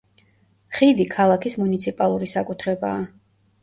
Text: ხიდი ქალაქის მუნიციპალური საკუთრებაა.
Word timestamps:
ხიდი 0.77 1.05
ქალაქის 1.17 1.59
მუნიციპალური 1.67 2.35
საკუთრებაა. 2.37 3.09